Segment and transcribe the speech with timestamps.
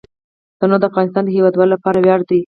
[0.59, 2.39] تنوع د افغانستان د هیوادوالو لپاره ویاړ دی.